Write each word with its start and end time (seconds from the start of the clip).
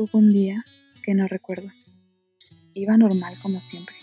Hubo 0.00 0.18
un 0.18 0.32
día 0.32 0.64
que 1.02 1.12
no 1.12 1.26
recuerdo. 1.26 1.72
Iba 2.72 2.96
normal 2.96 3.36
como 3.42 3.60
siempre, 3.60 3.96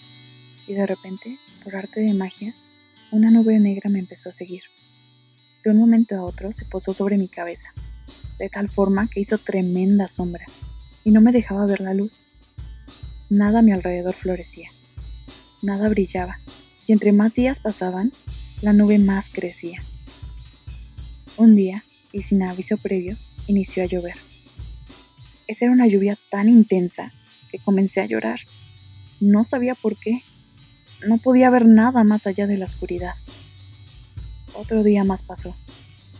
y 0.68 0.74
de 0.74 0.86
repente, 0.86 1.38
por 1.64 1.74
arte 1.74 2.02
de 2.02 2.14
magia, 2.14 2.53
una 3.14 3.32
nube 3.32 3.58
negra 3.61 3.90
me 3.90 4.00
empezó 4.00 4.27
a 4.27 4.33
seguir. 4.33 4.63
De 5.63 5.71
un 5.71 5.77
momento 5.77 6.13
a 6.16 6.23
otro 6.23 6.51
se 6.51 6.66
posó 6.66 6.93
sobre 6.93 7.17
mi 7.17 7.29
cabeza, 7.29 7.73
de 8.39 8.50
tal 8.50 8.68
forma 8.68 9.07
que 9.07 9.21
hizo 9.21 9.38
tremenda 9.38 10.09
sombra, 10.09 10.46
y 11.05 11.12
no 11.12 11.21
me 11.21 11.32
dejaba 11.32 11.66
ver 11.66 11.80
la 11.80 11.94
luz. 11.94 12.20
Nada 13.30 13.59
a 13.59 13.62
mi 13.62 13.71
alrededor 13.71 14.16
florecía, 14.16 14.68
nada 15.62 15.88
brillaba, 15.88 16.39
y 16.86 16.91
entre 16.91 17.14
más 17.14 17.36
días 17.36 17.62
pasaban, 17.62 18.12
la 18.62 18.73
nube 18.73 19.00
más 19.00 19.30
crecía. 19.30 19.82
Un 21.38 21.55
día, 21.55 21.86
y 22.12 22.23
sin 22.23 22.43
aviso 22.43 22.75
previo, 22.75 23.16
inició 23.48 23.84
a 23.84 23.86
llover. 23.86 24.16
Esa 25.48 25.66
era 25.66 25.73
una 25.73 25.88
lluvia 25.88 26.18
tan 26.29 26.50
intensa 26.50 27.11
que 27.51 27.60
comencé 27.60 28.01
a 28.01 28.06
llorar. 28.06 28.39
No 29.20 29.43
sabía 29.43 29.75
por 29.75 29.97
qué. 29.97 30.24
No 31.07 31.18
podía 31.18 31.50
ver 31.50 31.65
nada 31.65 32.03
más 32.03 32.25
allá 32.27 32.47
de 32.47 32.57
la 32.57 32.65
oscuridad. 32.65 33.13
Otro 34.53 34.84
día 34.84 35.03
más 35.03 35.21
pasó, 35.21 35.55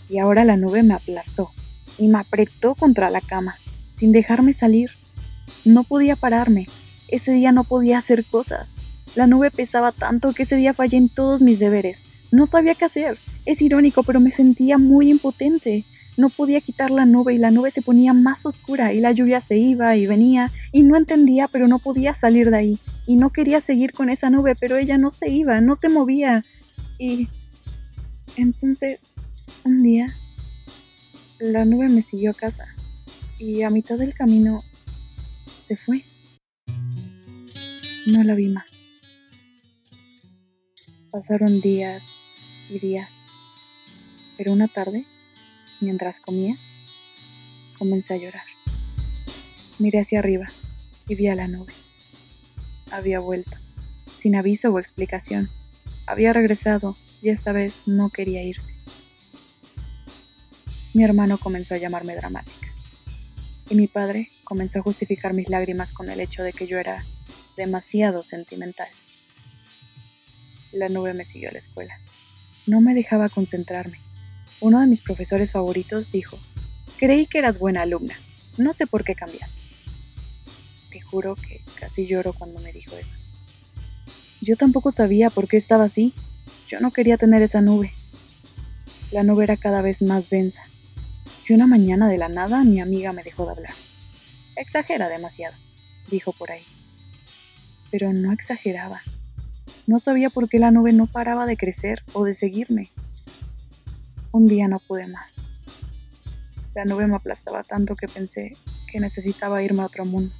y 0.10 0.20
ahora 0.20 0.44
la 0.44 0.58
nube 0.58 0.84
me 0.84 0.94
aplastó 0.94 1.52
y 1.98 2.08
me 2.08 2.20
apretó 2.20 2.76
contra 2.76 3.10
la 3.10 3.22
cama, 3.22 3.56
sin 3.94 4.12
dejarme 4.12 4.54
salir. 4.54 4.92
No 5.64 5.84
podía 5.84 6.16
pararme. 6.16 6.68
Ese 7.08 7.32
día 7.34 7.52
no 7.52 7.64
podía 7.64 7.98
hacer 7.98 8.26
cosas. 8.26 8.76
La 9.16 9.28
nube 9.28 9.52
pesaba 9.52 9.92
tanto 9.92 10.34
que 10.34 10.44
ese 10.44 10.58
día 10.58 10.74
fallé 10.74 10.98
en 10.98 11.10
todos 11.10 11.42
mis 11.42 11.60
deberes. 11.60 12.04
No 12.32 12.46
sabía 12.46 12.76
qué 12.76 12.86
hacer. 12.86 13.18
Es 13.46 13.62
irónico, 13.62 14.04
pero 14.04 14.20
me 14.20 14.32
sentía 14.32 14.78
muy 14.78 15.10
impotente. 15.10 15.86
No 16.18 16.30
podía 16.30 16.62
quitar 16.62 16.92
la 16.92 17.06
nube 17.06 17.34
y 17.34 17.38
la 17.38 17.52
nube 17.52 17.72
se 17.72 17.82
ponía 17.82 18.14
más 18.14 18.46
oscura 18.46 18.94
y 18.94 19.00
la 19.00 19.12
lluvia 19.12 19.42
se 19.42 19.58
iba 19.58 19.96
y 19.96 20.08
venía 20.08 20.52
y 20.72 20.84
no 20.84 20.96
entendía 20.96 21.48
pero 21.48 21.68
no 21.68 21.80
podía 21.80 22.14
salir 22.14 22.52
de 22.52 22.58
ahí 22.58 22.80
y 23.06 23.16
no 23.18 23.32
quería 23.32 23.62
seguir 23.62 23.92
con 23.92 24.10
esa 24.10 24.30
nube 24.30 24.54
pero 24.60 24.78
ella 24.78 24.98
no 24.98 25.10
se 25.10 25.30
iba, 25.30 25.60
no 25.62 25.76
se 25.76 25.90
movía 25.90 26.46
y 26.98 27.28
entonces 28.38 29.12
un 29.64 29.84
día 29.84 30.08
la 31.40 31.66
nube 31.66 31.90
me 31.90 32.02
siguió 32.02 32.32
a 32.32 32.34
casa 32.34 32.66
y 33.38 33.64
a 33.64 33.70
mitad 33.70 33.98
del 33.98 34.14
camino 34.14 34.64
se 35.62 35.76
fue. 35.76 36.04
No 38.06 38.24
la 38.24 38.36
vi 38.36 38.50
más. 38.50 38.66
Pasaron 41.12 41.60
días 41.62 42.08
y 42.70 42.80
días, 42.80 43.26
pero 44.38 44.54
una 44.54 44.68
tarde 44.68 45.06
Mientras 45.82 46.20
comía, 46.20 46.56
comencé 47.78 48.14
a 48.14 48.18
llorar. 48.18 48.46
Miré 49.80 50.00
hacia 50.00 50.20
arriba 50.20 50.46
y 51.08 51.16
vi 51.16 51.28
a 51.28 51.36
la 51.36 51.48
nube. 51.48 51.74
Había 52.92 53.20
vuelto, 53.20 53.58
sin 54.18 54.36
aviso 54.36 54.70
o 54.70 54.80
explicación. 54.80 55.50
Había 56.08 56.34
regresado 56.34 56.96
y 57.22 57.30
esta 57.30 57.52
vez 57.52 57.82
no 57.86 58.10
quería 58.10 58.44
irse. 58.44 58.74
Mi 60.94 61.04
hermano 61.04 61.38
comenzó 61.38 61.74
a 61.74 61.78
llamarme 61.78 62.16
dramática. 62.16 62.68
Y 63.70 63.76
mi 63.76 63.88
padre 63.88 64.30
comenzó 64.44 64.80
a 64.80 64.84
justificar 64.84 65.34
mis 65.34 65.50
lágrimas 65.50 65.92
con 65.92 66.10
el 66.10 66.20
hecho 66.20 66.44
de 66.44 66.54
que 66.54 66.68
yo 66.68 66.78
era 66.78 67.04
demasiado 67.58 68.24
sentimental. 68.24 68.88
La 70.72 70.88
nube 70.88 71.14
me 71.14 71.26
siguió 71.26 71.50
a 71.50 71.54
la 71.54 71.60
escuela. 71.60 72.00
No 72.66 72.80
me 72.80 72.94
dejaba 72.94 73.30
concentrarme 73.30 74.00
uno 74.60 74.80
de 74.80 74.88
mis 74.88 75.02
profesores 75.02 75.52
favoritos 75.52 76.12
dijo, 76.12 76.38
creí 76.98 77.28
que 77.28 77.40
eras 77.40 77.60
buena 77.60 77.82
alumna, 77.82 78.16
no 78.58 78.74
sé 78.74 78.88
por 78.88 79.04
qué 79.04 79.16
cambiaste. 79.16 79.60
Te 80.92 81.02
juro 81.02 81.36
que 81.36 81.62
casi 81.80 82.08
lloro 82.08 82.34
cuando 82.34 82.60
me 82.62 82.72
dijo 82.72 82.96
eso. 82.96 83.16
Yo 84.42 84.56
tampoco 84.56 84.92
sabía 84.92 85.30
por 85.30 85.48
qué 85.48 85.58
estaba 85.58 85.86
así. 85.86 86.14
Yo 86.68 86.80
no 86.80 86.92
quería 86.92 87.18
tener 87.18 87.42
esa 87.42 87.62
nube. 87.62 87.94
La 89.12 89.24
nube 89.24 89.44
era 89.44 89.58
cada 89.58 89.82
vez 89.82 90.02
más 90.02 90.30
densa. 90.30 90.62
Y 91.48 91.54
una 91.54 91.68
mañana 91.68 92.08
de 92.08 92.18
la 92.18 92.30
nada 92.30 92.64
mi 92.64 92.80
amiga 92.80 93.12
me 93.12 93.24
dejó 93.24 93.46
de 93.46 93.52
hablar. 93.52 93.74
Exagera 94.56 95.10
demasiado, 95.10 95.56
dijo 96.10 96.32
por 96.32 96.52
ahí. 96.52 96.64
Pero 97.92 98.14
no 98.14 98.32
exageraba. 98.32 99.02
No 99.88 100.00
sabía 100.00 100.30
por 100.30 100.48
qué 100.48 100.60
la 100.60 100.72
nube 100.72 100.94
no 100.94 101.08
paraba 101.08 101.46
de 101.46 101.58
crecer 101.58 102.04
o 102.14 102.24
de 102.24 102.34
seguirme. 102.34 102.90
Un 104.36 104.48
día 104.48 104.68
no 104.68 104.80
pude 104.80 105.08
más. 105.08 105.34
La 106.74 106.84
nube 106.84 107.08
me 107.08 107.16
aplastaba 107.16 107.64
tanto 107.64 107.96
que 107.96 108.10
pensé 108.10 108.52
que 108.92 109.00
necesitaba 109.00 109.64
irme 109.64 109.82
a 109.82 109.86
otro 109.86 110.04
mundo. 110.04 110.36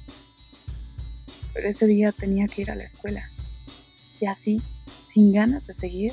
Pero 1.54 1.66
ese 1.66 1.86
día 1.86 2.12
tenía 2.12 2.46
que 2.46 2.60
ir 2.60 2.70
a 2.70 2.74
la 2.74 2.84
escuela. 2.84 3.26
Y 4.20 4.26
así, 4.26 4.60
sin 5.06 5.32
ganas 5.32 5.66
de 5.66 5.72
seguir, 5.72 6.12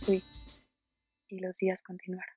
fui. 0.00 0.22
Y 1.30 1.38
los 1.38 1.56
días 1.56 1.82
continuaron. 1.82 2.34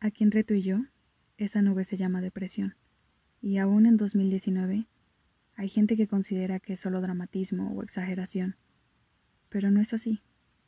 Aquí 0.00 0.24
entre 0.24 0.42
tú 0.42 0.54
y 0.54 0.62
yo, 0.62 0.78
esa 1.36 1.62
nube 1.62 1.84
se 1.84 1.96
llama 1.96 2.20
depresión. 2.20 2.74
Y 3.40 3.58
aún 3.58 3.86
en 3.86 3.96
2019, 3.96 4.88
hay 5.56 5.68
gente 5.68 5.96
que 5.96 6.08
considera 6.08 6.60
que 6.60 6.74
es 6.74 6.80
solo 6.80 7.00
dramatismo 7.00 7.72
o 7.72 7.82
exageración 7.82 8.56
pero 9.54 9.70
no 9.70 9.80
es 9.80 9.94
así, 9.94 10.20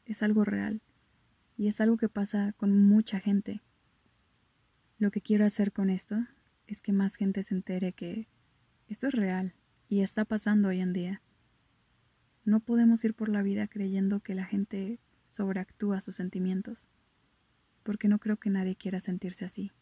es 0.04 0.22
algo 0.22 0.44
real 0.44 0.80
y 1.56 1.66
es 1.66 1.80
algo 1.80 1.96
que 1.96 2.08
pasa 2.08 2.54
con 2.56 2.86
mucha 2.86 3.18
gente. 3.18 3.60
Lo 4.96 5.10
que 5.10 5.20
quiero 5.20 5.44
hacer 5.44 5.72
con 5.72 5.90
esto 5.90 6.24
es 6.68 6.82
que 6.82 6.92
más 6.92 7.16
gente 7.16 7.42
se 7.42 7.56
entere 7.56 7.94
que 7.94 8.28
esto 8.86 9.08
es 9.08 9.14
real 9.14 9.54
y 9.88 10.02
está 10.02 10.24
pasando 10.24 10.68
hoy 10.68 10.78
en 10.78 10.92
día. 10.92 11.20
No 12.44 12.60
podemos 12.60 13.04
ir 13.04 13.12
por 13.12 13.28
la 13.28 13.42
vida 13.42 13.66
creyendo 13.66 14.20
que 14.20 14.36
la 14.36 14.44
gente 14.44 15.00
sobreactúa 15.30 16.00
sus 16.00 16.14
sentimientos, 16.14 16.86
porque 17.82 18.06
no 18.06 18.20
creo 18.20 18.36
que 18.36 18.50
nadie 18.50 18.76
quiera 18.76 19.00
sentirse 19.00 19.44
así 19.44 19.72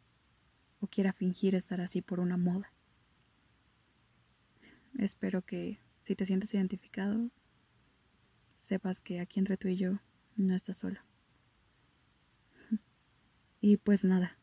o 0.80 0.86
quiera 0.86 1.12
fingir 1.12 1.54
estar 1.54 1.82
así 1.82 2.00
por 2.00 2.20
una 2.20 2.38
moda. 2.38 2.72
Espero 4.98 5.42
que 5.42 5.78
si 6.02 6.14
te 6.14 6.26
sientes 6.26 6.52
identificado, 6.54 7.30
sepas 8.60 9.00
que 9.00 9.20
aquí 9.20 9.40
entre 9.40 9.56
tú 9.56 9.68
y 9.68 9.76
yo 9.76 10.00
no 10.36 10.54
estás 10.54 10.78
solo. 10.78 11.00
Y 13.60 13.78
pues 13.78 14.04
nada, 14.04 14.36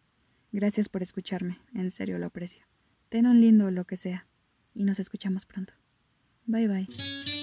gracias 0.52 0.90
por 0.90 1.04
escucharme, 1.04 1.60
en 1.76 1.92
serio 1.92 2.18
lo 2.18 2.26
aprecio. 2.26 2.66
Ten 3.10 3.28
un 3.28 3.40
lindo 3.40 3.70
lo 3.70 3.86
que 3.86 3.96
sea, 3.96 4.26
y 4.74 4.84
nos 4.84 5.00
escuchamos 5.00 5.46
pronto. 5.46 5.74
Bye 6.48 6.68
bye. 6.68 7.41